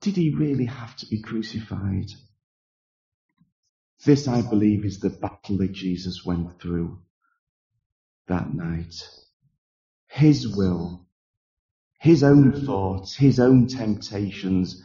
[0.00, 2.10] Did he really have to be crucified?
[4.06, 7.02] This, I believe, is the battle that Jesus went through
[8.28, 8.94] that night.
[10.08, 11.06] His will,
[11.98, 14.82] his own thoughts, his own temptations,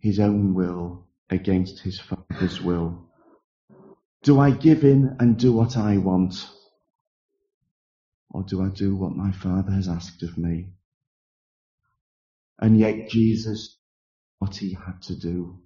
[0.00, 3.08] his own will against his Father's will.
[4.22, 6.48] Do I give in and do what I want?
[8.30, 10.70] Or do I do what my Father has asked of me?
[12.58, 13.76] And yet Jesus,
[14.38, 15.60] what he had to do.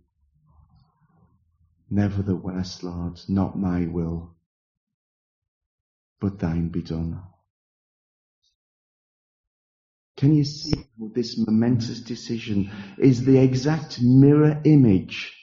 [1.90, 4.34] Nevertheless, Lord, not my will,
[6.22, 7.20] but thine be done.
[10.16, 15.36] Can you see how this momentous decision is the exact mirror image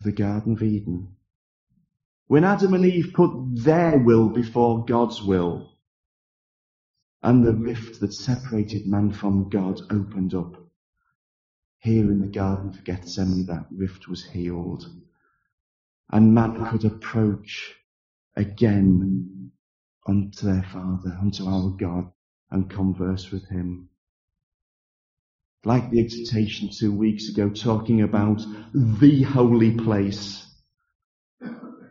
[0.00, 1.14] of the Garden of Eden?
[2.26, 3.32] When Adam and Eve put
[3.62, 5.74] their will before God's will,
[7.22, 10.56] and the rift that separated man from God opened up.
[11.80, 14.86] Here in the Garden of Gethsemane, that rift was healed.
[16.10, 17.74] And man could approach
[18.36, 19.52] again
[20.08, 22.10] unto their Father, unto our God,
[22.50, 23.90] and converse with Him.
[25.64, 28.40] Like the exhortation two weeks ago, talking about
[28.72, 30.46] the holy place,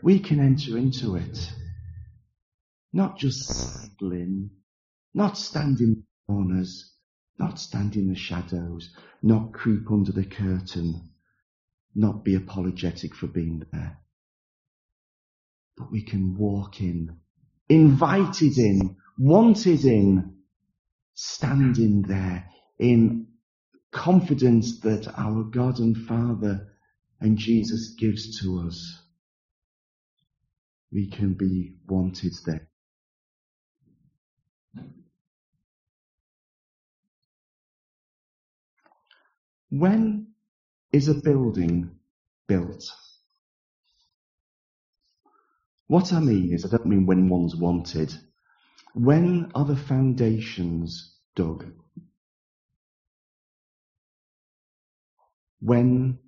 [0.01, 1.51] we can enter into it.
[2.93, 4.49] Not just sidle in,
[5.13, 6.93] not stand in corners,
[7.37, 11.09] not stand in the shadows, not creep under the curtain,
[11.93, 13.99] not be apologetic for being there.
[15.75, 17.19] But we can walk in,
[17.69, 20.35] invited in, wanted in,
[21.15, 22.49] standing there
[22.79, 23.27] in
[23.91, 26.67] confidence that our God and Father
[27.19, 29.01] and Jesus gives to us.
[30.91, 32.67] We can be wanted there.
[39.69, 40.27] When
[40.93, 41.91] is a building
[42.47, 42.85] built?
[45.87, 48.13] What I mean is, I don't mean when one's wanted.
[48.93, 51.65] When are the foundations dug?
[55.59, 56.19] When,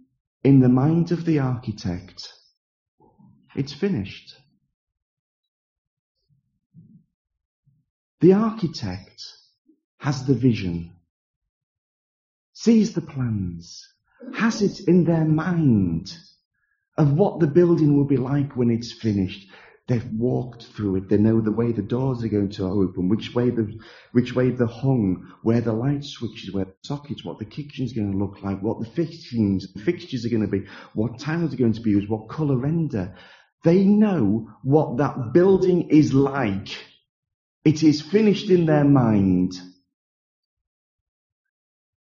[0.44, 2.34] in the mind of the architect,
[3.56, 4.36] it's finished.
[8.22, 9.22] The architect
[9.98, 10.94] has the vision
[12.54, 13.88] sees the plans,
[14.34, 16.14] has it in their mind
[17.00, 19.50] of what the building will be like when it's finished.
[19.88, 21.10] They've walked through it.
[21.10, 23.80] They know the way the doors are going to open, which way the,
[24.12, 28.12] which way they're hung, where the light switches, where the sockets, what the kitchen's going
[28.12, 31.74] to look like, what the fixings, fixtures are going to be, what tiles are going
[31.74, 33.16] to be used, what colour render.
[33.64, 36.70] They know what that building is like.
[37.64, 39.54] It is finished in their mind.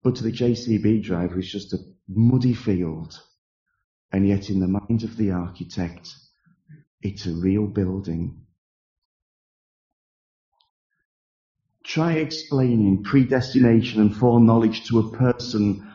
[0.03, 3.19] But to the JCB driver, it's just a muddy field.
[4.11, 6.13] And yet, in the mind of the architect,
[7.01, 8.45] it's a real building.
[11.83, 15.87] Try explaining predestination and foreknowledge to a person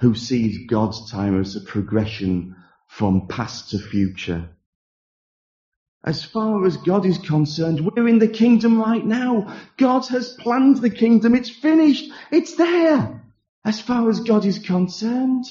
[0.00, 2.56] who sees God's time as a progression
[2.88, 4.50] from past to future.
[6.02, 9.54] As far as God is concerned, we're in the kingdom right now.
[9.76, 11.34] God has planned the kingdom.
[11.34, 12.10] It's finished.
[12.30, 13.22] It's there
[13.64, 15.44] as far as God is concerned.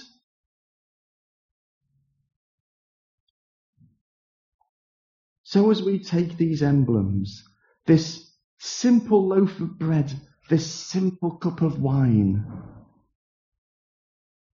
[5.50, 7.44] So as we take these emblems,
[7.88, 10.14] this simple loaf of bread,
[10.48, 12.46] this simple cup of wine,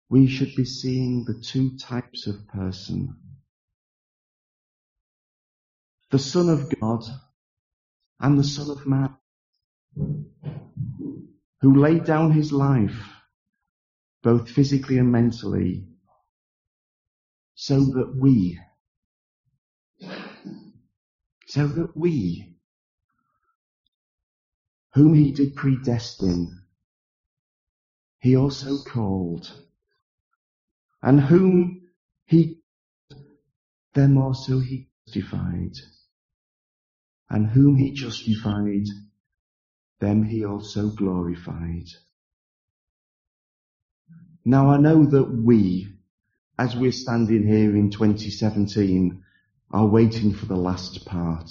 [0.10, 3.16] we should be seeing the two types of person.
[6.10, 7.04] The Son of God
[8.20, 9.16] and the Son of Man,
[11.62, 13.00] who laid down his life
[14.24, 15.88] both physically and mentally,
[17.54, 18.58] so that we,
[21.50, 22.56] so that we,
[24.94, 26.48] whom he did predestine,
[28.20, 29.52] he also called,
[31.02, 31.90] and whom
[32.26, 32.60] he,
[33.96, 35.74] them also he justified,
[37.32, 38.86] and whom he justified,
[40.00, 41.88] them he also glorified.
[44.46, 45.88] Now I know that we,
[46.60, 49.19] as we're standing here in 2017,
[49.72, 51.50] are waiting for the last part.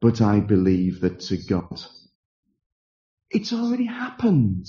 [0.00, 1.82] But I believe that to God,
[3.30, 4.66] it's already happened.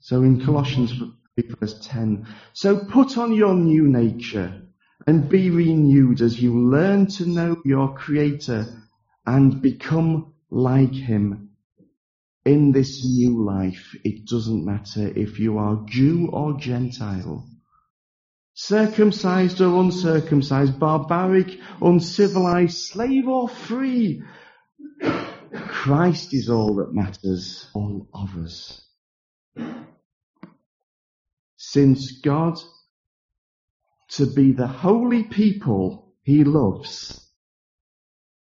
[0.00, 0.92] So in Colossians
[1.60, 4.62] verse 10, so put on your new nature
[5.06, 8.66] and be renewed as you learn to know your creator
[9.26, 11.50] and become like him.
[12.44, 17.44] In this new life, it doesn't matter if you are Jew or Gentile,
[18.56, 24.22] circumcised or uncircumcised, barbaric, uncivilized, slave or free.
[25.68, 28.82] Christ is all that matters, all of us.
[31.58, 32.58] Since God
[34.12, 37.30] to be the holy people he loves,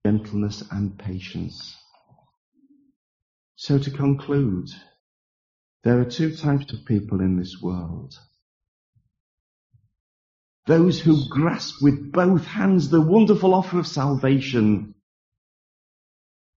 [0.04, 1.74] gentleness and patience.
[3.56, 4.68] So to conclude,
[5.84, 8.14] there are two types of people in this world.
[10.66, 14.94] Those who grasp with both hands the wonderful offer of salvation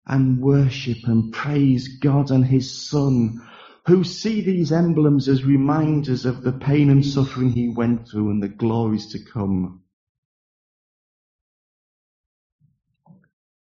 [0.06, 3.40] and worship and praise God and His Son,
[3.86, 8.42] who see these emblems as reminders of the pain and suffering He went through and
[8.42, 9.82] the glories to come.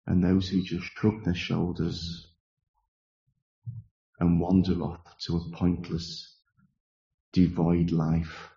[0.06, 2.26] And those who just shrug their shoulders
[4.18, 6.36] and wander off to a pointless,
[7.32, 8.51] devoid life,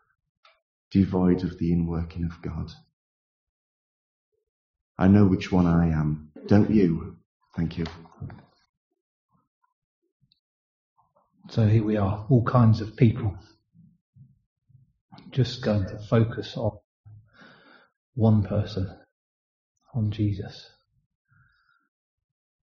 [0.96, 2.72] devoid of the inworking of God.
[4.98, 7.18] I know which one I am, don't you?
[7.58, 7.86] Thank you.
[11.50, 13.38] So here we are, all kinds of people.
[15.32, 16.80] Just going to focus on
[18.14, 18.90] one person,
[19.94, 20.70] on Jesus.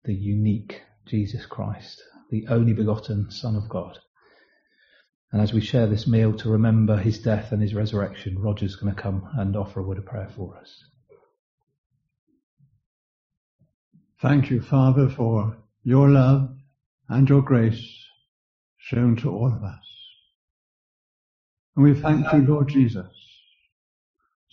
[0.03, 3.97] The unique Jesus Christ, the only begotten Son of God.
[5.32, 8.93] And as we share this meal to remember his death and his resurrection, Roger's going
[8.93, 10.84] to come and offer a word of prayer for us.
[14.21, 16.49] Thank you, Father, for your love
[17.07, 18.05] and your grace
[18.77, 19.86] shown to all of us.
[21.75, 23.13] And we thank you, Lord Jesus,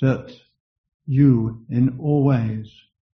[0.00, 0.36] that
[1.06, 2.70] you in all ways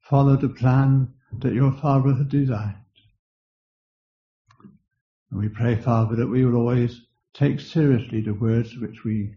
[0.08, 2.76] followed the plan that your Father had designed.
[5.30, 7.02] And we pray, Father, that we will always
[7.38, 9.32] take seriously the words which we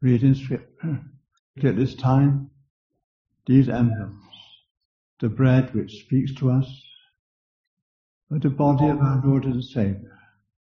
[0.00, 1.02] read in Scripture.
[1.62, 2.50] At this time,
[3.46, 4.24] these emblems
[5.20, 6.66] the bread which speaks to us,
[8.28, 10.18] but the body of our Lord and Saviour,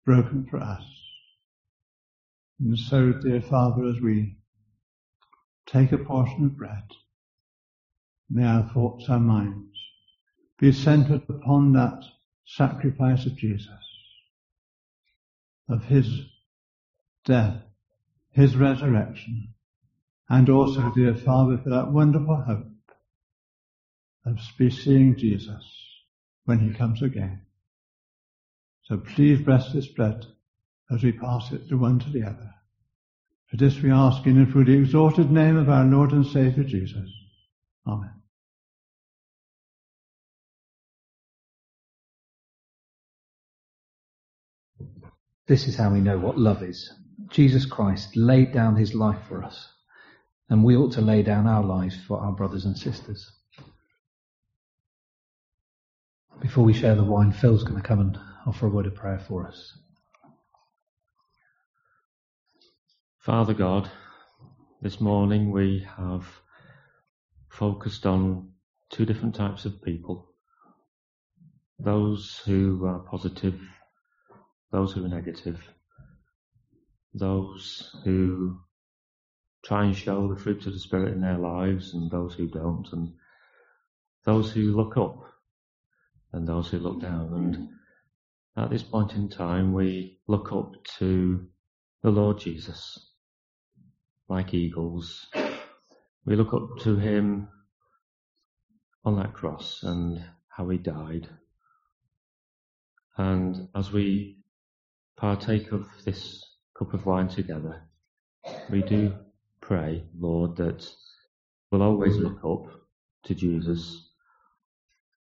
[0.04, 0.82] broken for us.
[2.58, 4.36] And so, dear Father, as we
[5.66, 6.82] take a portion of bread,
[8.30, 9.78] may our thoughts, our minds
[10.58, 12.02] be centered upon that
[12.46, 13.68] sacrifice of Jesus,
[15.68, 16.31] of his
[17.24, 17.62] death,
[18.30, 19.54] his resurrection,
[20.28, 22.66] and also, dear Father, for that wonderful hope
[24.24, 24.38] of
[24.72, 25.64] seeing Jesus
[26.44, 27.42] when he comes again.
[28.84, 30.24] So please bless this bread
[30.90, 32.54] as we pass it the one to the other.
[33.50, 36.64] For this we ask in and through the exalted name of our Lord and Saviour
[36.64, 37.10] Jesus.
[37.86, 38.10] Amen.
[45.46, 46.92] This is how we know what love is.
[47.32, 49.72] Jesus Christ laid down his life for us,
[50.50, 53.32] and we ought to lay down our lives for our brothers and sisters.
[56.42, 59.18] Before we share the wine, Phil's going to come and offer a word of prayer
[59.18, 59.78] for us.
[63.20, 63.90] Father God,
[64.82, 66.26] this morning we have
[67.48, 68.50] focused on
[68.90, 70.28] two different types of people.
[71.78, 73.58] Those who are positive,
[74.70, 75.58] those who are negative,
[77.14, 78.60] those who
[79.64, 82.88] try and show the fruits of the Spirit in their lives and those who don't,
[82.92, 83.12] and
[84.24, 85.22] those who look up
[86.32, 87.32] and those who look down.
[87.34, 87.68] And
[88.56, 91.46] at this point in time, we look up to
[92.02, 92.98] the Lord Jesus
[94.28, 95.26] like eagles.
[96.24, 97.48] We look up to him
[99.04, 101.28] on that cross and how he died.
[103.16, 104.38] And as we
[105.16, 106.44] partake of this
[106.84, 107.82] cup of wine together,
[108.68, 109.14] we do
[109.60, 110.84] pray, Lord, that
[111.70, 112.74] we'll always look up
[113.24, 114.08] to Jesus.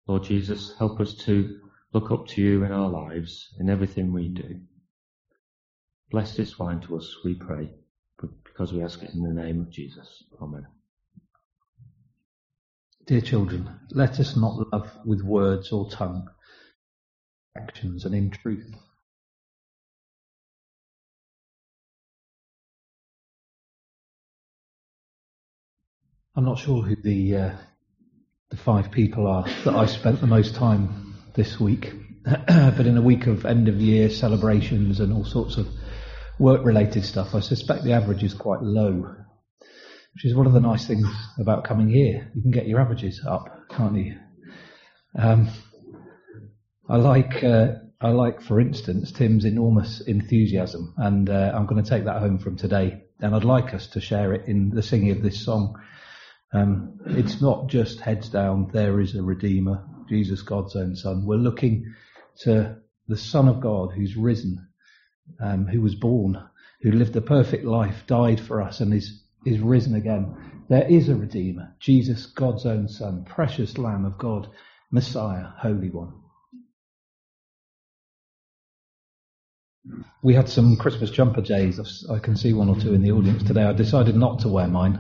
[0.08, 1.60] Lord Jesus, help us to
[1.94, 4.60] look up to you in our lives, in everything we do.
[6.10, 7.70] Bless this wine to us, we pray,
[8.44, 10.24] because we ask it in the name of Jesus.
[10.42, 10.66] Amen.
[13.06, 16.28] Dear children, let us not love with words or tongue,
[17.56, 18.76] actions and in truth.
[26.38, 27.56] I'm not sure who the uh,
[28.50, 31.94] the five people are that I spent the most time this week,
[32.26, 35.66] but in a week of end of year celebrations and all sorts of
[36.38, 39.16] work related stuff, I suspect the average is quite low,
[40.14, 41.08] which is one of the nice things
[41.40, 42.30] about coming here.
[42.36, 44.18] You can get your averages up, can't you?
[45.18, 45.48] Um,
[46.90, 51.90] I like, uh, I like, for instance, Tim's enormous enthusiasm, and uh, I'm going to
[51.90, 53.04] take that home from today.
[53.22, 55.80] And I'd like us to share it in the singing of this song.
[56.54, 61.26] Um, it's not just heads down, there is a Redeemer, Jesus, God's own Son.
[61.26, 61.94] We're looking
[62.42, 62.78] to
[63.08, 64.68] the Son of God who's risen,
[65.42, 66.42] um, who was born,
[66.82, 70.64] who lived a perfect life, died for us, and is, is risen again.
[70.70, 74.50] There is a Redeemer, Jesus, God's own Son, precious Lamb of God,
[74.92, 76.14] Messiah, Holy One.
[80.24, 81.80] We had some Christmas jumper jays.
[82.10, 83.64] I can see one or two in the audience today.
[83.64, 85.00] I decided not to wear mine.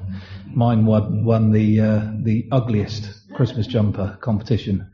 [0.56, 4.90] Mine won, won the uh, the ugliest Christmas jumper competition.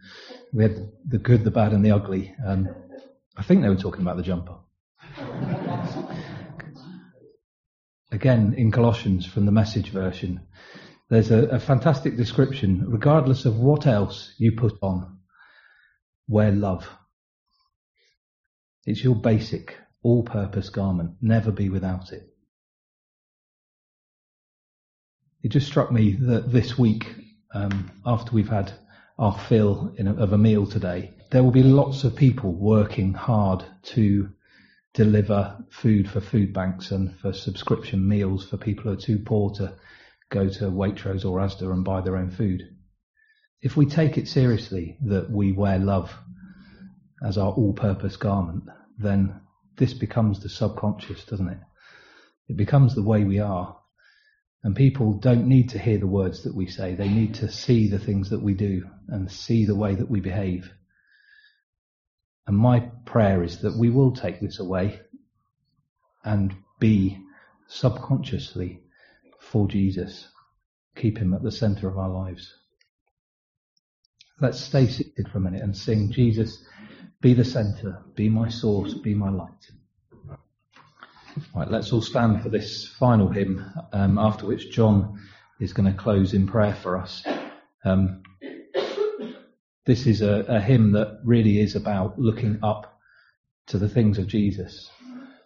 [0.52, 2.34] We had the good, the bad, and the ugly.
[2.44, 2.68] And
[3.38, 4.56] I think they were talking about the jumper.
[8.12, 10.42] Again, in Colossians from the message version,
[11.10, 12.84] there's a, a fantastic description.
[12.88, 15.20] Regardless of what else you put on,
[16.28, 16.90] wear love.
[18.86, 21.18] It's your basic, all purpose garment.
[21.22, 22.31] Never be without it.
[25.44, 27.08] It just struck me that this week,
[27.54, 28.72] um, after we've had
[29.18, 33.66] our fill a, of a meal today, there will be lots of people working hard
[33.84, 34.30] to
[34.94, 39.52] deliver food for food banks and for subscription meals for people who are too poor
[39.56, 39.74] to
[40.30, 42.62] go to Waitrose or Asda and buy their own food.
[43.62, 46.14] If we take it seriously that we wear love
[47.24, 48.64] as our all-purpose garment,
[48.98, 49.40] then
[49.78, 51.60] this becomes the subconscious, doesn't it?
[52.48, 53.78] It becomes the way we are.
[54.64, 56.94] And people don't need to hear the words that we say.
[56.94, 60.20] They need to see the things that we do and see the way that we
[60.20, 60.72] behave.
[62.46, 65.00] And my prayer is that we will take this away
[66.24, 67.18] and be
[67.68, 68.82] subconsciously
[69.40, 70.28] for Jesus.
[70.96, 72.54] Keep him at the center of our lives.
[74.40, 76.64] Let's stay seated for a minute and sing, Jesus,
[77.22, 79.72] be the center, be my source, be my light.
[81.56, 85.22] Right, let's all stand for this final hymn, um, after which John
[85.62, 87.24] is going to close in prayer for us.
[87.86, 88.24] Um,
[89.86, 93.00] this is a, a hymn that really is about looking up
[93.68, 94.90] to the things of Jesus,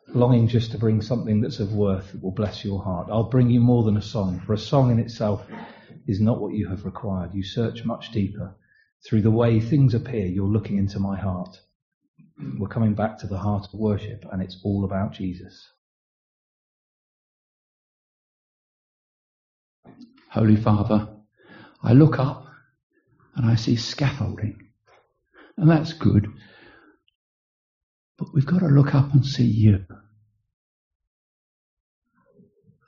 [0.08, 3.08] longing just to bring something that's of worth that will bless your heart.
[3.12, 5.46] I'll bring you more than a song, for a song in itself
[6.08, 7.34] is not what you have required.
[7.34, 8.56] You search much deeper.
[9.08, 11.60] Through the way things appear, you're looking into my heart.
[12.58, 15.70] We're coming back to the heart of worship, and it's all about Jesus.
[20.36, 21.08] Holy Father,
[21.82, 22.46] I look up
[23.36, 24.68] and I see scaffolding,
[25.56, 26.28] and that's good.
[28.18, 29.86] But we've got to look up and see you.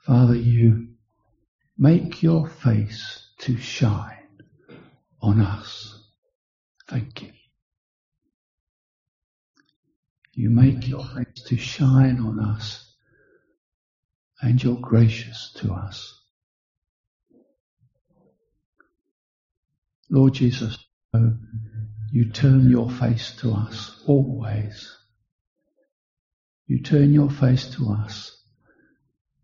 [0.04, 0.88] Father, you
[1.78, 4.42] make your face to shine
[5.22, 6.04] on us.
[6.86, 7.32] Thank you.
[10.34, 12.94] You make your face to shine on us
[14.42, 16.17] and you're gracious to us.
[20.10, 20.78] Lord Jesus,
[22.10, 24.96] you turn your face to us always.
[26.66, 28.42] You turn your face to us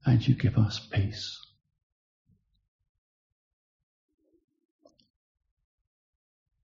[0.07, 1.39] and you give us peace.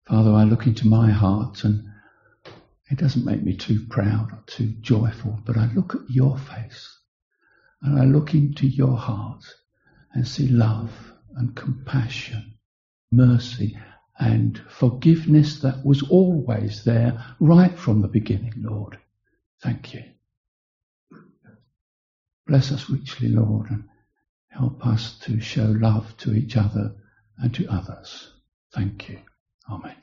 [0.08, 1.84] Father, I look into my heart and
[2.90, 6.98] it doesn't make me too proud or too joyful, but I look at your face
[7.82, 9.44] and I look into your heart
[10.12, 10.90] and see love
[11.36, 12.54] and compassion,
[13.12, 13.78] mercy
[14.20, 18.98] and forgiveness that was always there right from the beginning, Lord.
[19.62, 20.04] Thank you.
[22.46, 23.84] Bless us richly, Lord, and
[24.48, 26.94] help us to show love to each other
[27.38, 28.30] and to others.
[28.74, 29.20] Thank you.
[29.70, 29.96] Amen.